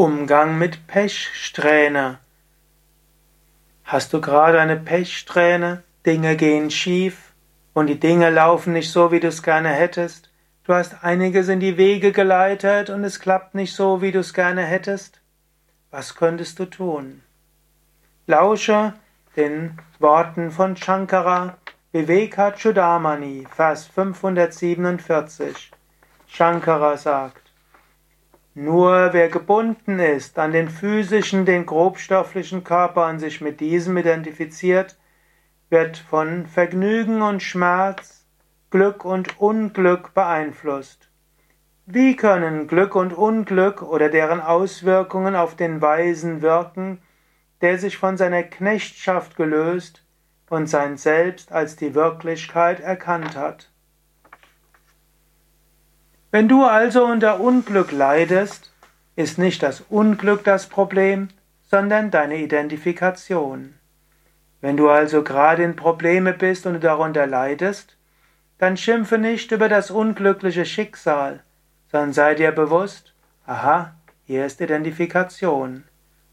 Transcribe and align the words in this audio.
Umgang 0.00 0.56
mit 0.56 0.86
Pechsträhne. 0.86 2.20
Hast 3.84 4.14
du 4.14 4.22
gerade 4.22 4.58
eine 4.58 4.78
Pechsträhne? 4.78 5.82
Dinge 6.06 6.36
gehen 6.36 6.70
schief 6.70 7.34
und 7.74 7.86
die 7.86 8.00
Dinge 8.00 8.30
laufen 8.30 8.72
nicht 8.72 8.90
so, 8.90 9.12
wie 9.12 9.20
du 9.20 9.28
es 9.28 9.42
gerne 9.42 9.68
hättest. 9.68 10.30
Du 10.64 10.72
hast 10.72 11.04
einiges 11.04 11.48
in 11.48 11.60
die 11.60 11.76
Wege 11.76 12.12
geleitet 12.12 12.88
und 12.88 13.04
es 13.04 13.20
klappt 13.20 13.54
nicht 13.54 13.74
so, 13.74 14.00
wie 14.00 14.10
du 14.10 14.20
es 14.20 14.32
gerne 14.32 14.62
hättest. 14.62 15.20
Was 15.90 16.14
könntest 16.14 16.58
du 16.58 16.64
tun? 16.64 17.20
Lausche 18.26 18.94
den 19.36 19.78
Worten 19.98 20.50
von 20.50 20.78
Shankara, 20.78 21.58
Vivekachudamani, 21.92 23.46
Vers 23.54 23.84
547. 23.84 25.70
Shankara 26.26 26.96
sagt, 26.96 27.49
nur 28.60 29.14
wer 29.14 29.30
gebunden 29.30 29.98
ist 29.98 30.38
an 30.38 30.52
den 30.52 30.68
physischen, 30.68 31.46
den 31.46 31.64
grobstofflichen 31.64 32.62
Körper 32.62 33.08
und 33.08 33.18
sich 33.18 33.40
mit 33.40 33.58
diesem 33.58 33.96
identifiziert, 33.96 34.98
wird 35.70 35.96
von 35.96 36.46
Vergnügen 36.46 37.22
und 37.22 37.42
Schmerz, 37.42 38.26
Glück 38.68 39.06
und 39.06 39.40
Unglück 39.40 40.12
beeinflusst. 40.12 41.10
Wie 41.86 42.16
können 42.16 42.66
Glück 42.68 42.94
und 42.94 43.14
Unglück 43.14 43.80
oder 43.82 44.10
deren 44.10 44.42
Auswirkungen 44.42 45.36
auf 45.36 45.56
den 45.56 45.80
Weisen 45.80 46.42
wirken, 46.42 47.00
der 47.62 47.78
sich 47.78 47.96
von 47.96 48.18
seiner 48.18 48.42
Knechtschaft 48.42 49.36
gelöst 49.36 50.04
und 50.50 50.68
sein 50.68 50.98
Selbst 50.98 51.50
als 51.50 51.76
die 51.76 51.94
Wirklichkeit 51.94 52.80
erkannt 52.80 53.36
hat? 53.36 53.70
Wenn 56.32 56.46
du 56.46 56.64
also 56.64 57.04
unter 57.04 57.40
Unglück 57.40 57.90
leidest, 57.90 58.72
ist 59.16 59.36
nicht 59.36 59.64
das 59.64 59.80
Unglück 59.88 60.44
das 60.44 60.68
Problem, 60.68 61.28
sondern 61.68 62.12
deine 62.12 62.36
Identifikation. 62.36 63.74
Wenn 64.60 64.76
du 64.76 64.88
also 64.88 65.24
gerade 65.24 65.64
in 65.64 65.74
Probleme 65.74 66.32
bist 66.32 66.66
und 66.66 66.84
darunter 66.84 67.26
leidest, 67.26 67.96
dann 68.58 68.76
schimpfe 68.76 69.18
nicht 69.18 69.50
über 69.50 69.68
das 69.68 69.90
unglückliche 69.90 70.66
Schicksal, 70.66 71.40
sondern 71.90 72.12
sei 72.12 72.34
dir 72.36 72.52
bewusst, 72.52 73.12
aha, 73.46 73.94
hier 74.24 74.46
ist 74.46 74.60
Identifikation. 74.60 75.82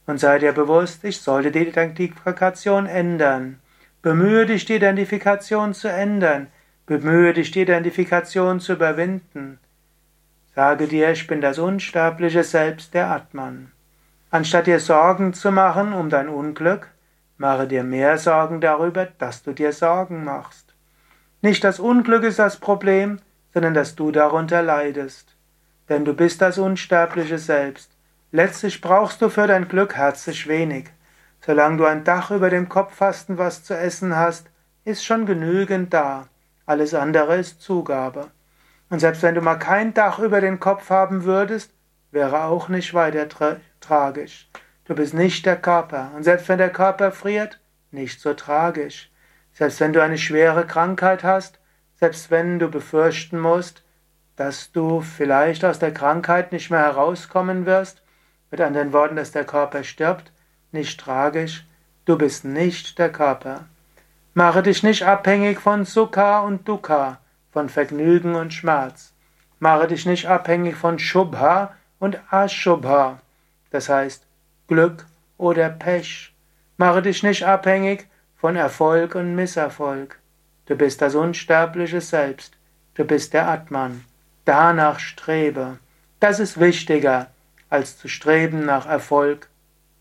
Und 0.05 0.19
sei 0.19 0.37
dir 0.37 0.51
bewusst, 0.51 1.03
ich 1.05 1.21
sollte 1.21 1.51
die 1.51 1.67
Identifikation 1.67 2.85
ändern. 2.85 3.59
Bemühe 4.03 4.45
dich, 4.45 4.65
die 4.65 4.75
Identifikation 4.75 5.73
zu 5.73 5.87
ändern. 5.87 6.47
Bemühe 6.85 7.33
dich, 7.33 7.49
die 7.51 7.61
Identifikation 7.61 8.59
zu 8.59 8.73
überwinden. 8.73 9.59
Sage 10.57 10.87
dir, 10.87 11.11
ich 11.11 11.27
bin 11.27 11.39
das 11.39 11.59
unsterbliche 11.59 12.43
Selbst 12.43 12.95
der 12.95 13.11
Atman. 13.11 13.71
Anstatt 14.31 14.65
dir 14.65 14.79
Sorgen 14.79 15.35
zu 15.35 15.51
machen 15.51 15.93
um 15.93 16.09
dein 16.09 16.29
Unglück, 16.29 16.89
mache 17.37 17.67
dir 17.67 17.83
mehr 17.83 18.17
Sorgen 18.17 18.59
darüber, 18.59 19.05
dass 19.05 19.43
du 19.43 19.53
dir 19.53 19.71
Sorgen 19.71 20.23
machst. 20.23 20.73
Nicht 21.43 21.63
das 21.63 21.79
Unglück 21.79 22.23
ist 22.23 22.39
das 22.39 22.57
Problem, 22.57 23.19
sondern 23.53 23.75
dass 23.75 23.93
du 23.93 24.09
darunter 24.09 24.63
leidest. 24.63 25.35
Denn 25.89 26.05
du 26.05 26.15
bist 26.15 26.41
das 26.41 26.57
unsterbliche 26.57 27.37
Selbst. 27.37 27.91
Letztlich 28.31 28.81
brauchst 28.81 29.21
du 29.21 29.29
für 29.29 29.45
dein 29.45 29.67
Glück 29.67 29.95
herzlich 29.95 30.47
wenig. 30.47 30.85
Solange 31.39 31.77
du 31.77 31.85
ein 31.85 32.03
Dach 32.03 32.31
über 32.31 32.49
dem 32.49 32.67
Kopf 32.67 32.99
hast 32.99 33.29
und 33.29 33.37
was 33.37 33.63
zu 33.63 33.77
essen 33.77 34.15
hast, 34.15 34.49
ist 34.85 35.05
schon 35.05 35.27
genügend 35.27 35.93
da. 35.93 36.29
Alles 36.65 36.95
andere 36.95 37.35
ist 37.35 37.61
Zugabe. 37.61 38.31
Und 38.89 38.99
selbst 38.99 39.21
wenn 39.23 39.35
du 39.35 39.41
mal 39.41 39.55
kein 39.55 39.93
Dach 39.93 40.19
über 40.19 40.41
den 40.41 40.59
Kopf 40.59 40.89
haben 40.89 41.23
würdest, 41.23 41.73
wäre 42.11 42.43
auch 42.45 42.69
nicht 42.69 42.93
weiter 42.93 43.27
tra 43.27 43.57
tragisch. 43.79 44.49
Du 44.85 44.95
bist 44.95 45.13
nicht 45.13 45.45
der 45.45 45.57
Körper. 45.57 46.11
Und 46.15 46.23
selbst 46.23 46.47
wenn 46.47 46.57
der 46.57 46.71
Körper 46.71 47.11
friert, 47.11 47.59
nicht 47.91 48.21
so 48.21 48.33
tragisch. 48.33 49.11
Selbst 49.53 49.79
wenn 49.79 49.93
du 49.93 50.01
eine 50.01 50.17
schwere 50.17 50.65
Krankheit 50.65 51.23
hast, 51.23 51.59
selbst 51.95 52.31
wenn 52.31 52.59
du 52.59 52.69
befürchten 52.69 53.39
musst, 53.39 53.83
dass 54.35 54.71
du 54.71 55.01
vielleicht 55.01 55.65
aus 55.65 55.79
der 55.79 55.93
Krankheit 55.93 56.51
nicht 56.51 56.69
mehr 56.69 56.81
herauskommen 56.81 57.65
wirst, 57.65 58.03
mit 58.51 58.61
anderen 58.61 58.93
Worten, 58.93 59.15
dass 59.15 59.31
der 59.31 59.45
Körper 59.45 59.83
stirbt, 59.83 60.31
nicht 60.71 60.99
tragisch, 60.99 61.65
du 62.05 62.17
bist 62.17 62.45
nicht 62.45 62.99
der 62.99 63.11
Körper. 63.11 63.65
Mache 64.33 64.61
dich 64.63 64.83
nicht 64.83 65.03
abhängig 65.03 65.59
von 65.59 65.85
Sukha 65.85 66.41
und 66.41 66.67
Dukkha, 66.67 67.19
von 67.51 67.69
Vergnügen 67.69 68.35
und 68.35 68.53
Schmerz. 68.53 69.13
Mache 69.59 69.87
dich 69.87 70.05
nicht 70.05 70.27
abhängig 70.27 70.75
von 70.75 70.99
Shubha 70.99 71.73
und 71.99 72.19
Ashubha, 72.31 73.19
das 73.71 73.89
heißt 73.89 74.25
Glück 74.67 75.05
oder 75.37 75.69
Pech. 75.69 76.33
Mache 76.77 77.01
dich 77.01 77.23
nicht 77.23 77.43
abhängig 77.45 78.07
von 78.37 78.55
Erfolg 78.55 79.15
und 79.15 79.35
Misserfolg. 79.35 80.19
Du 80.67 80.75
bist 80.75 81.01
das 81.01 81.15
unsterbliche 81.15 82.01
Selbst. 82.01 82.53
Du 82.93 83.05
bist 83.05 83.33
der 83.33 83.47
Atman. 83.47 84.03
Danach 84.45 84.99
strebe. 84.99 85.79
Das 86.19 86.39
ist 86.39 86.59
wichtiger, 86.59 87.31
als 87.69 87.97
zu 87.97 88.07
streben 88.07 88.65
nach 88.65 88.85
Erfolg 88.85 89.49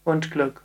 und 0.05 0.31
Glück. 0.31 0.63